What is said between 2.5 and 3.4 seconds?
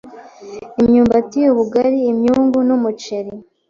n’umuceri,